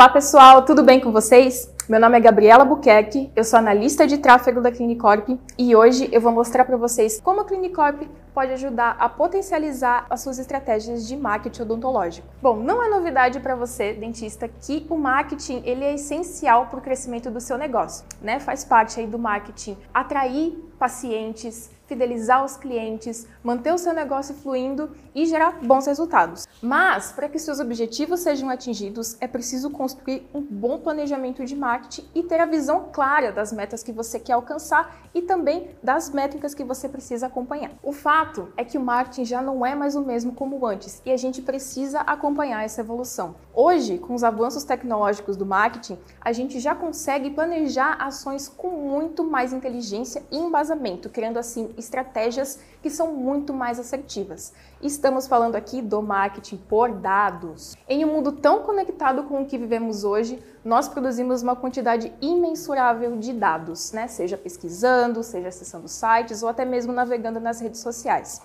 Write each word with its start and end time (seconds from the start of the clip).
Olá 0.00 0.08
pessoal, 0.08 0.62
tudo 0.62 0.82
bem 0.82 0.98
com 0.98 1.12
vocês? 1.12 1.70
Meu 1.86 2.00
nome 2.00 2.16
é 2.16 2.20
Gabriela 2.20 2.64
Buquerque, 2.64 3.30
eu 3.36 3.44
sou 3.44 3.58
analista 3.58 4.06
de 4.06 4.16
tráfego 4.16 4.58
da 4.58 4.72
Clinicorp 4.72 5.28
e 5.58 5.76
hoje 5.76 6.08
eu 6.10 6.22
vou 6.22 6.32
mostrar 6.32 6.64
para 6.64 6.78
vocês 6.78 7.20
como 7.20 7.42
a 7.42 7.44
Clinicorp 7.44 8.04
pode 8.32 8.50
ajudar 8.52 8.96
a 8.98 9.10
potencializar 9.10 10.06
as 10.08 10.22
suas 10.22 10.38
estratégias 10.38 11.06
de 11.06 11.14
marketing 11.18 11.60
odontológico. 11.60 12.26
Bom, 12.40 12.56
não 12.56 12.82
é 12.82 12.88
novidade 12.88 13.40
para 13.40 13.54
você, 13.54 13.92
dentista, 13.92 14.48
que 14.48 14.86
o 14.88 14.96
marketing 14.96 15.60
ele 15.66 15.84
é 15.84 15.92
essencial 15.92 16.68
para 16.68 16.78
o 16.78 16.82
crescimento 16.82 17.30
do 17.30 17.38
seu 17.38 17.58
negócio, 17.58 18.06
né? 18.22 18.40
Faz 18.40 18.64
parte 18.64 19.00
aí 19.00 19.06
do 19.06 19.18
marketing 19.18 19.76
atrair 19.92 20.56
pacientes, 20.78 21.70
fidelizar 21.90 22.44
os 22.44 22.56
clientes, 22.56 23.26
manter 23.42 23.74
o 23.74 23.78
seu 23.78 23.92
negócio 23.92 24.32
fluindo 24.32 24.92
e 25.12 25.26
gerar 25.26 25.58
bons 25.60 25.86
resultados. 25.86 26.46
Mas, 26.62 27.10
para 27.10 27.28
que 27.28 27.36
seus 27.36 27.58
objetivos 27.58 28.20
sejam 28.20 28.48
atingidos, 28.48 29.16
é 29.20 29.26
preciso 29.26 29.70
construir 29.70 30.24
um 30.32 30.40
bom 30.40 30.78
planejamento 30.78 31.44
de 31.44 31.56
marketing 31.56 32.08
e 32.14 32.22
ter 32.22 32.38
a 32.38 32.46
visão 32.46 32.90
clara 32.92 33.32
das 33.32 33.52
metas 33.52 33.82
que 33.82 33.90
você 33.90 34.20
quer 34.20 34.34
alcançar 34.34 35.00
e 35.12 35.20
também 35.20 35.70
das 35.82 36.10
métricas 36.10 36.54
que 36.54 36.62
você 36.62 36.88
precisa 36.88 37.26
acompanhar. 37.26 37.72
O 37.82 37.90
fato 37.90 38.52
é 38.56 38.64
que 38.64 38.78
o 38.78 38.80
marketing 38.80 39.24
já 39.24 39.42
não 39.42 39.66
é 39.66 39.74
mais 39.74 39.96
o 39.96 40.02
mesmo 40.02 40.32
como 40.32 40.64
antes 40.64 41.02
e 41.04 41.10
a 41.10 41.16
gente 41.16 41.42
precisa 41.42 42.02
acompanhar 42.02 42.64
essa 42.64 42.82
evolução. 42.82 43.34
Hoje, 43.52 43.98
com 43.98 44.14
os 44.14 44.22
avanços 44.22 44.62
tecnológicos 44.62 45.36
do 45.36 45.44
marketing, 45.44 45.98
a 46.20 46.32
gente 46.32 46.60
já 46.60 46.72
consegue 46.72 47.30
planejar 47.30 47.96
ações 48.00 48.48
com 48.48 48.70
muito 48.70 49.24
mais 49.24 49.52
inteligência 49.52 50.22
e 50.30 50.38
embasamento, 50.38 51.08
criando 51.08 51.36
assim 51.36 51.74
estratégias 51.76 52.60
que 52.80 52.88
são 52.88 53.12
muito 53.12 53.52
mais 53.52 53.80
assertivas. 53.80 54.52
Estamos 54.80 55.26
falando 55.26 55.56
aqui 55.56 55.82
do 55.82 56.00
marketing 56.00 56.58
por 56.58 56.92
dados. 56.92 57.76
Em 57.88 58.04
um 58.04 58.12
mundo 58.12 58.30
tão 58.30 58.62
conectado 58.62 59.24
com 59.24 59.42
o 59.42 59.46
que 59.46 59.58
vivemos 59.58 60.04
hoje, 60.04 60.40
nós 60.64 60.88
produzimos 60.88 61.42
uma 61.42 61.56
quantidade 61.56 62.12
imensurável 62.20 63.16
de 63.16 63.32
dados, 63.32 63.90
né? 63.90 64.06
Seja 64.06 64.38
pesquisando, 64.38 65.24
seja 65.24 65.48
acessando 65.48 65.88
sites 65.88 66.42
ou 66.44 66.48
até 66.48 66.64
mesmo 66.64 66.92
navegando 66.92 67.40
nas 67.40 67.60
redes 67.60 67.80
sociais. 67.80 68.40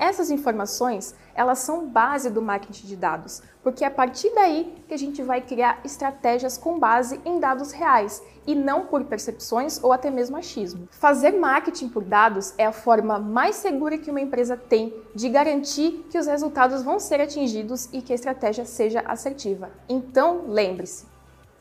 Essas 0.00 0.30
informações, 0.30 1.14
elas 1.34 1.58
são 1.58 1.86
base 1.86 2.30
do 2.30 2.40
marketing 2.40 2.86
de 2.86 2.96
dados, 2.96 3.42
porque 3.62 3.84
é 3.84 3.86
a 3.86 3.90
partir 3.90 4.34
daí 4.34 4.82
que 4.88 4.94
a 4.94 4.96
gente 4.96 5.22
vai 5.22 5.42
criar 5.42 5.78
estratégias 5.84 6.56
com 6.56 6.78
base 6.78 7.20
em 7.22 7.38
dados 7.38 7.70
reais 7.70 8.22
e 8.46 8.54
não 8.54 8.86
por 8.86 9.04
percepções 9.04 9.78
ou 9.84 9.92
até 9.92 10.10
mesmo 10.10 10.38
achismo. 10.38 10.88
Fazer 10.90 11.32
marketing 11.32 11.90
por 11.90 12.02
dados 12.02 12.54
é 12.56 12.64
a 12.64 12.72
forma 12.72 13.18
mais 13.18 13.56
segura 13.56 13.98
que 13.98 14.10
uma 14.10 14.22
empresa 14.22 14.56
tem 14.56 14.94
de 15.14 15.28
garantir 15.28 16.06
que 16.08 16.18
os 16.18 16.26
resultados 16.26 16.82
vão 16.82 16.98
ser 16.98 17.20
atingidos 17.20 17.86
e 17.92 18.00
que 18.00 18.12
a 18.12 18.16
estratégia 18.16 18.64
seja 18.64 19.00
assertiva. 19.00 19.68
Então, 19.86 20.46
lembre-se, 20.48 21.04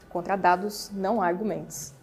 contra 0.07 0.37
dados 0.37 0.89
não 0.93 1.21
há 1.21 1.27
argumentos. 1.27 1.98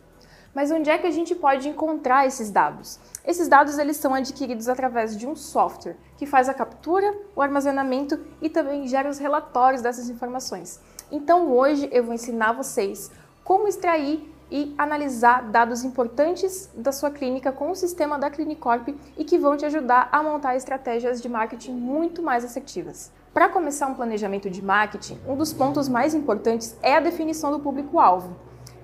Mas 0.56 0.70
onde 0.70 0.88
é 0.88 0.96
que 0.96 1.06
a 1.06 1.10
gente 1.10 1.34
pode 1.34 1.68
encontrar 1.68 2.26
esses 2.26 2.50
dados? 2.50 2.98
Esses 3.26 3.46
dados 3.46 3.76
eles 3.76 3.98
são 3.98 4.14
adquiridos 4.14 4.70
através 4.70 5.14
de 5.14 5.26
um 5.26 5.36
software 5.36 5.98
que 6.16 6.24
faz 6.24 6.48
a 6.48 6.54
captura, 6.54 7.14
o 7.36 7.42
armazenamento 7.42 8.18
e 8.40 8.48
também 8.48 8.88
gera 8.88 9.10
os 9.10 9.18
relatórios 9.18 9.82
dessas 9.82 10.08
informações. 10.08 10.80
Então 11.12 11.52
hoje 11.52 11.90
eu 11.92 12.02
vou 12.02 12.14
ensinar 12.14 12.52
vocês 12.52 13.10
como 13.44 13.68
extrair 13.68 14.34
e 14.50 14.74
analisar 14.78 15.42
dados 15.42 15.84
importantes 15.84 16.70
da 16.74 16.90
sua 16.90 17.10
clínica 17.10 17.52
com 17.52 17.70
o 17.70 17.76
sistema 17.76 18.18
da 18.18 18.30
Clinicorp 18.30 18.88
e 19.14 19.24
que 19.24 19.36
vão 19.36 19.58
te 19.58 19.66
ajudar 19.66 20.08
a 20.10 20.22
montar 20.22 20.56
estratégias 20.56 21.20
de 21.20 21.28
marketing 21.28 21.72
muito 21.72 22.22
mais 22.22 22.46
assertivas. 22.46 23.12
Para 23.34 23.50
começar 23.50 23.88
um 23.88 23.94
planejamento 23.94 24.48
de 24.48 24.64
marketing, 24.64 25.20
um 25.28 25.36
dos 25.36 25.52
pontos 25.52 25.86
mais 25.86 26.14
importantes 26.14 26.74
é 26.80 26.96
a 26.96 27.00
definição 27.00 27.50
do 27.50 27.60
público-alvo. 27.60 28.34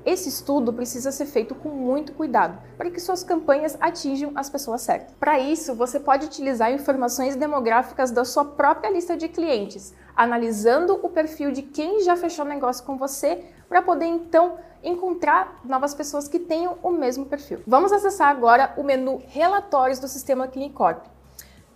Esse 0.04 0.28
estudo 0.28 0.72
precisa 0.72 1.12
ser 1.12 1.26
feito 1.26 1.54
com 1.54 1.68
muito 1.68 2.12
cuidado 2.12 2.58
para 2.76 2.90
que 2.90 2.98
suas 2.98 3.22
campanhas 3.22 3.76
atinjam 3.80 4.32
as 4.34 4.50
pessoas 4.50 4.82
certas. 4.82 5.14
Para 5.18 5.38
isso, 5.38 5.74
você 5.74 6.00
pode 6.00 6.26
utilizar 6.26 6.72
informações 6.72 7.36
demográficas 7.36 8.10
da 8.10 8.24
sua 8.24 8.44
própria 8.44 8.90
lista 8.90 9.16
de 9.16 9.28
clientes, 9.28 9.94
analisando 10.16 10.98
o 11.02 11.08
perfil 11.08 11.52
de 11.52 11.62
quem 11.62 12.00
já 12.02 12.16
fechou 12.16 12.44
negócio 12.44 12.84
com 12.84 12.96
você, 12.96 13.44
para 13.68 13.80
poder 13.80 14.06
então 14.06 14.58
encontrar 14.82 15.60
novas 15.64 15.94
pessoas 15.94 16.26
que 16.26 16.40
tenham 16.40 16.76
o 16.82 16.90
mesmo 16.90 17.26
perfil. 17.26 17.60
Vamos 17.64 17.92
acessar 17.92 18.28
agora 18.28 18.74
o 18.76 18.82
menu 18.82 19.22
Relatórios 19.28 20.00
do 20.00 20.08
Sistema 20.08 20.48
Clinicorp. 20.48 21.06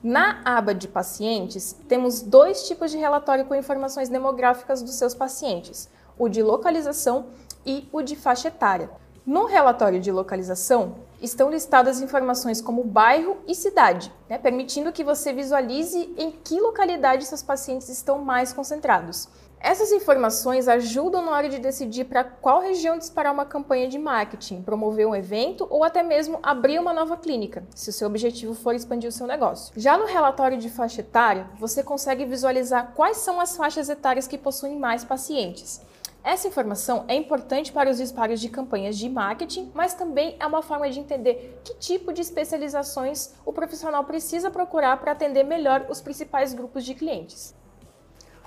Na 0.02 0.40
aba 0.44 0.74
de 0.74 0.88
pacientes, 0.88 1.74
temos 1.88 2.20
dois 2.20 2.66
tipos 2.66 2.90
de 2.90 2.98
relatório 2.98 3.44
com 3.44 3.54
informações 3.54 4.08
demográficas 4.08 4.82
dos 4.82 4.94
seus 4.96 5.14
pacientes: 5.14 5.88
o 6.18 6.28
de 6.28 6.42
localização 6.42 7.26
e 7.66 7.88
o 7.92 8.00
de 8.00 8.16
faixa 8.16 8.48
etária. 8.48 8.88
No 9.26 9.44
relatório 9.44 10.00
de 10.00 10.12
localização, 10.12 10.98
estão 11.20 11.50
listadas 11.50 12.00
informações 12.00 12.60
como 12.60 12.84
bairro 12.84 13.38
e 13.48 13.56
cidade, 13.56 14.12
né, 14.28 14.38
permitindo 14.38 14.92
que 14.92 15.02
você 15.02 15.32
visualize 15.32 16.14
em 16.16 16.30
que 16.30 16.60
localidade 16.60 17.26
seus 17.26 17.42
pacientes 17.42 17.88
estão 17.88 18.18
mais 18.18 18.52
concentrados. 18.52 19.28
Essas 19.58 19.90
informações 19.90 20.68
ajudam 20.68 21.24
na 21.24 21.32
hora 21.32 21.48
de 21.48 21.58
decidir 21.58 22.04
para 22.04 22.22
qual 22.22 22.60
região 22.60 22.96
disparar 22.98 23.32
uma 23.32 23.46
campanha 23.46 23.88
de 23.88 23.98
marketing, 23.98 24.62
promover 24.62 25.08
um 25.08 25.14
evento 25.14 25.66
ou 25.70 25.82
até 25.82 26.02
mesmo 26.02 26.38
abrir 26.42 26.78
uma 26.78 26.92
nova 26.92 27.16
clínica, 27.16 27.64
se 27.74 27.90
o 27.90 27.92
seu 27.92 28.06
objetivo 28.06 28.54
for 28.54 28.74
expandir 28.74 29.08
o 29.08 29.12
seu 29.12 29.26
negócio. 29.26 29.72
Já 29.76 29.96
no 29.96 30.04
relatório 30.04 30.58
de 30.58 30.70
faixa 30.70 31.00
etária, 31.00 31.48
você 31.58 31.82
consegue 31.82 32.24
visualizar 32.26 32.92
quais 32.94 33.16
são 33.16 33.40
as 33.40 33.56
faixas 33.56 33.88
etárias 33.88 34.28
que 34.28 34.38
possuem 34.38 34.78
mais 34.78 35.04
pacientes. 35.04 35.80
Essa 36.26 36.48
informação 36.48 37.04
é 37.06 37.14
importante 37.14 37.70
para 37.70 37.88
os 37.88 37.98
disparos 37.98 38.40
de 38.40 38.48
campanhas 38.48 38.98
de 38.98 39.08
marketing, 39.08 39.70
mas 39.72 39.94
também 39.94 40.34
é 40.40 40.44
uma 40.44 40.60
forma 40.60 40.90
de 40.90 40.98
entender 40.98 41.60
que 41.62 41.76
tipo 41.76 42.12
de 42.12 42.20
especializações 42.20 43.32
o 43.44 43.52
profissional 43.52 44.02
precisa 44.02 44.50
procurar 44.50 44.96
para 44.96 45.12
atender 45.12 45.44
melhor 45.44 45.86
os 45.88 46.00
principais 46.00 46.52
grupos 46.52 46.84
de 46.84 46.94
clientes. 46.94 47.54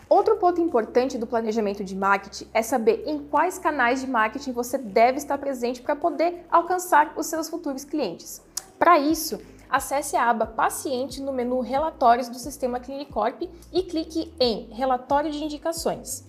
Outro 0.10 0.36
ponto 0.36 0.60
importante 0.60 1.18
do 1.18 1.26
planejamento 1.26 1.82
de 1.82 1.96
marketing 1.96 2.50
é 2.54 2.62
saber 2.62 3.06
em 3.08 3.18
quais 3.18 3.58
canais 3.58 4.02
de 4.02 4.08
marketing 4.08 4.52
você 4.52 4.78
deve 4.78 5.18
estar 5.18 5.38
presente 5.38 5.82
para 5.82 5.96
poder 5.96 6.46
alcançar 6.52 7.14
os 7.16 7.28
seus 7.28 7.48
futuros 7.48 7.86
clientes. 7.86 8.42
Para 8.78 9.00
isso, 9.00 9.40
acesse 9.70 10.18
a 10.18 10.30
aba 10.30 10.46
Paciente 10.46 11.22
no 11.22 11.32
menu 11.32 11.62
Relatórios 11.62 12.28
do 12.28 12.40
Sistema 12.40 12.78
Clinicorp 12.82 13.44
e 13.72 13.84
clique 13.84 14.34
em 14.38 14.68
Relatório 14.74 15.32
de 15.32 15.42
Indicações. 15.42 16.28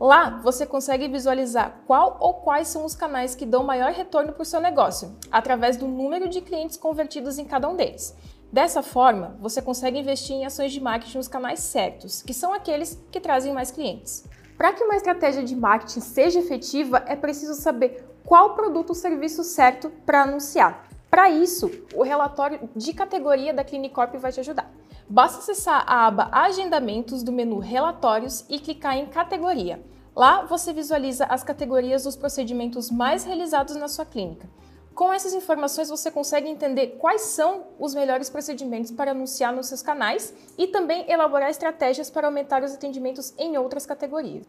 Lá 0.00 0.40
você 0.42 0.66
consegue 0.66 1.08
visualizar 1.08 1.82
qual 1.86 2.16
ou 2.20 2.34
quais 2.34 2.68
são 2.68 2.84
os 2.84 2.94
canais 2.94 3.34
que 3.34 3.46
dão 3.46 3.62
maior 3.62 3.92
retorno 3.92 4.32
para 4.32 4.42
o 4.42 4.46
seu 4.46 4.60
negócio, 4.60 5.16
através 5.30 5.76
do 5.76 5.86
número 5.86 6.28
de 6.28 6.40
clientes 6.40 6.76
convertidos 6.76 7.38
em 7.38 7.44
cada 7.44 7.68
um 7.68 7.76
deles. 7.76 8.16
Dessa 8.52 8.82
forma, 8.82 9.36
você 9.40 9.60
consegue 9.60 9.98
investir 9.98 10.36
em 10.36 10.44
ações 10.44 10.72
de 10.72 10.80
marketing 10.80 11.16
nos 11.16 11.28
canais 11.28 11.60
certos, 11.60 12.22
que 12.22 12.34
são 12.34 12.52
aqueles 12.52 13.00
que 13.10 13.20
trazem 13.20 13.52
mais 13.52 13.70
clientes. 13.70 14.24
Para 14.56 14.72
que 14.72 14.84
uma 14.84 14.96
estratégia 14.96 15.42
de 15.42 15.56
marketing 15.56 16.00
seja 16.00 16.38
efetiva, 16.38 17.02
é 17.06 17.16
preciso 17.16 17.54
saber 17.54 18.04
qual 18.24 18.54
produto 18.54 18.90
ou 18.90 18.94
serviço 18.94 19.42
certo 19.42 19.90
para 20.06 20.22
anunciar. 20.22 20.88
Para 21.10 21.30
isso, 21.30 21.70
o 21.94 22.02
relatório 22.02 22.68
de 22.74 22.92
categoria 22.92 23.52
da 23.52 23.64
Clinicorp 23.64 24.14
vai 24.16 24.32
te 24.32 24.40
ajudar. 24.40 24.70
Basta 25.08 25.38
acessar 25.38 25.84
a 25.86 26.06
aba 26.06 26.30
Agendamentos 26.32 27.22
do 27.22 27.30
menu 27.30 27.58
Relatórios 27.58 28.44
e 28.48 28.58
clicar 28.58 28.96
em 28.96 29.04
Categoria. 29.04 29.84
Lá 30.16 30.46
você 30.46 30.72
visualiza 30.72 31.26
as 31.26 31.42
categorias 31.42 32.04
dos 32.04 32.16
procedimentos 32.16 32.90
mais 32.90 33.22
realizados 33.22 33.76
na 33.76 33.86
sua 33.86 34.06
clínica. 34.06 34.48
Com 34.94 35.12
essas 35.12 35.34
informações 35.34 35.90
você 35.90 36.10
consegue 36.10 36.48
entender 36.48 36.96
quais 36.98 37.20
são 37.20 37.64
os 37.78 37.94
melhores 37.94 38.30
procedimentos 38.30 38.92
para 38.92 39.10
anunciar 39.10 39.52
nos 39.52 39.66
seus 39.66 39.82
canais 39.82 40.32
e 40.56 40.68
também 40.68 41.04
elaborar 41.10 41.50
estratégias 41.50 42.08
para 42.08 42.26
aumentar 42.26 42.62
os 42.62 42.72
atendimentos 42.72 43.34
em 43.36 43.58
outras 43.58 43.84
categorias. 43.84 44.46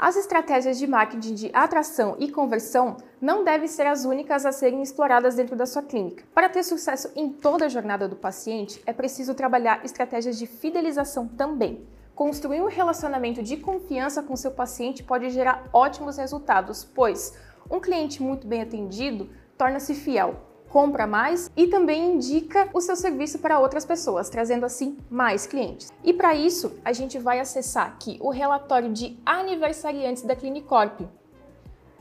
As 0.00 0.14
estratégias 0.14 0.78
de 0.78 0.86
marketing 0.86 1.34
de 1.34 1.50
atração 1.52 2.14
e 2.20 2.30
conversão 2.30 2.98
não 3.20 3.42
devem 3.42 3.66
ser 3.66 3.84
as 3.84 4.04
únicas 4.04 4.46
a 4.46 4.52
serem 4.52 4.80
exploradas 4.80 5.34
dentro 5.34 5.56
da 5.56 5.66
sua 5.66 5.82
clínica. 5.82 6.22
Para 6.32 6.48
ter 6.48 6.62
sucesso 6.62 7.10
em 7.16 7.28
toda 7.28 7.64
a 7.66 7.68
jornada 7.68 8.06
do 8.06 8.14
paciente, 8.14 8.80
é 8.86 8.92
preciso 8.92 9.34
trabalhar 9.34 9.84
estratégias 9.84 10.38
de 10.38 10.46
fidelização 10.46 11.26
também. 11.26 11.84
Construir 12.14 12.60
um 12.60 12.68
relacionamento 12.68 13.42
de 13.42 13.56
confiança 13.56 14.22
com 14.22 14.36
seu 14.36 14.52
paciente 14.52 15.02
pode 15.02 15.30
gerar 15.30 15.68
ótimos 15.72 16.16
resultados, 16.16 16.84
pois 16.84 17.36
um 17.68 17.80
cliente 17.80 18.22
muito 18.22 18.46
bem 18.46 18.62
atendido 18.62 19.28
torna-se 19.56 19.96
fiel, 19.96 20.47
compra 20.68 21.06
mais 21.06 21.50
e 21.56 21.66
também 21.66 22.14
indica 22.14 22.68
o 22.72 22.80
seu 22.80 22.96
serviço 22.96 23.38
para 23.38 23.58
outras 23.58 23.84
pessoas, 23.84 24.28
trazendo 24.28 24.66
assim 24.66 24.96
mais 25.10 25.46
clientes. 25.46 25.92
E 26.04 26.12
para 26.12 26.34
isso, 26.34 26.72
a 26.84 26.92
gente 26.92 27.18
vai 27.18 27.40
acessar 27.40 27.86
aqui 27.86 28.18
o 28.20 28.30
relatório 28.30 28.92
de 28.92 29.18
aniversariantes 29.24 30.22
da 30.22 30.36
Clinicorp. 30.36 31.00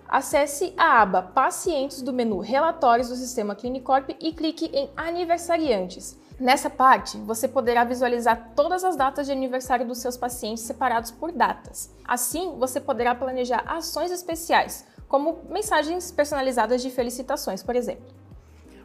acesse 0.10 0.74
a 0.78 1.02
aba 1.02 1.22
Pacientes 1.22 2.02
do 2.02 2.14
menu 2.14 2.40
Relatórios 2.40 3.10
do 3.10 3.16
Sistema 3.16 3.56
Clinicorp 3.56 4.12
e 4.22 4.32
clique 4.32 4.66
em 4.74 4.90
Aniversariantes. 4.96 6.18
Nessa 6.40 6.70
parte, 6.70 7.18
você 7.18 7.48
poderá 7.48 7.84
visualizar 7.84 8.52
todas 8.56 8.84
as 8.84 8.96
datas 8.96 9.26
de 9.26 9.32
aniversário 9.32 9.88
dos 9.88 9.98
seus 9.98 10.16
pacientes 10.16 10.64
separados 10.64 11.10
por 11.10 11.32
datas. 11.32 11.92
Assim, 12.06 12.56
você 12.60 12.80
poderá 12.80 13.16
planejar 13.16 13.64
ações 13.66 14.12
especiais, 14.12 14.86
como 15.10 15.40
mensagens 15.50 16.12
personalizadas 16.12 16.82
de 16.82 16.92
felicitações, 16.92 17.64
por 17.64 17.76
exemplo. 17.76 18.06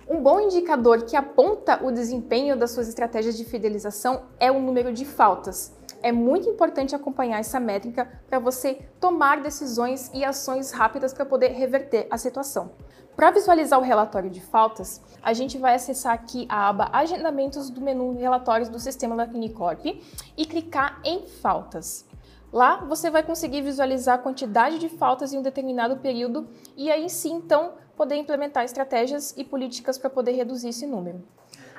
Um 0.08 0.20
bom 0.20 0.40
indicador 0.40 1.02
que 1.02 1.16
aponta 1.16 1.84
o 1.84 1.92
desempenho 1.92 2.56
das 2.56 2.72
suas 2.72 2.88
estratégias 2.88 3.36
de 3.36 3.44
fidelização 3.44 4.22
é 4.38 4.50
o 4.50 4.60
número 4.60 4.92
de 4.92 5.04
faltas. 5.04 5.72
É 6.02 6.10
muito 6.10 6.48
importante 6.48 6.96
acompanhar 6.96 7.38
essa 7.38 7.60
métrica 7.60 8.20
para 8.28 8.40
você 8.40 8.80
tomar 8.98 9.40
decisões 9.40 10.10
e 10.12 10.24
ações 10.24 10.72
rápidas 10.72 11.14
para 11.14 11.24
poder 11.24 11.48
reverter 11.52 12.08
a 12.10 12.18
situação. 12.18 12.72
Para 13.14 13.30
visualizar 13.30 13.78
o 13.78 13.82
relatório 13.82 14.28
de 14.28 14.40
faltas, 14.40 15.00
a 15.22 15.32
gente 15.32 15.58
vai 15.58 15.74
acessar 15.74 16.14
aqui 16.14 16.46
a 16.48 16.68
aba 16.68 16.88
Agendamentos 16.92 17.70
do 17.70 17.80
menu 17.80 18.16
Relatórios 18.16 18.68
do 18.68 18.80
sistema 18.80 19.14
da 19.14 19.26
Clinicorp 19.26 19.84
e 19.84 20.46
clicar 20.46 21.00
em 21.04 21.26
Faltas. 21.26 22.06
Lá 22.52 22.76
você 22.84 23.08
vai 23.08 23.22
conseguir 23.22 23.62
visualizar 23.62 24.16
a 24.16 24.22
quantidade 24.22 24.78
de 24.78 24.88
faltas 24.88 25.32
em 25.32 25.38
um 25.38 25.42
determinado 25.42 25.96
período 25.98 26.48
e 26.76 26.90
aí 26.90 27.08
sim, 27.08 27.34
então, 27.34 27.72
poder 27.96 28.16
implementar 28.16 28.64
estratégias 28.64 29.34
e 29.36 29.44
políticas 29.44 29.98
para 29.98 30.10
poder 30.10 30.32
reduzir 30.32 30.68
esse 30.68 30.86
número. 30.86 31.22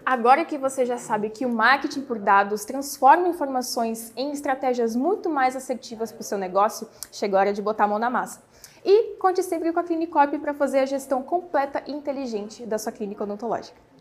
Agora 0.05 0.43
que 0.43 0.57
você 0.57 0.85
já 0.85 0.97
sabe 0.97 1.29
que 1.29 1.45
o 1.45 1.49
marketing 1.49 2.01
por 2.01 2.19
dados 2.19 2.65
transforma 2.65 3.29
informações 3.29 4.11
em 4.17 4.31
estratégias 4.31 4.95
muito 4.95 5.29
mais 5.29 5.55
assertivas 5.55 6.11
para 6.11 6.21
o 6.21 6.23
seu 6.23 6.37
negócio, 6.37 6.89
chegou 7.09 7.37
a 7.37 7.41
hora 7.41 7.53
de 7.53 7.61
botar 7.61 7.85
a 7.85 7.87
mão 7.87 7.99
na 7.99 8.09
massa. 8.09 8.43
E 8.83 9.15
conte 9.15 9.41
sempre 9.41 9.71
com 9.71 9.79
a 9.79 9.83
Clinicorp 9.83 10.33
para 10.39 10.53
fazer 10.53 10.79
a 10.79 10.85
gestão 10.85 11.23
completa 11.23 11.81
e 11.87 11.93
inteligente 11.93 12.65
da 12.65 12.77
sua 12.77 12.91
clínica 12.91 13.23
odontológica. 13.23 13.92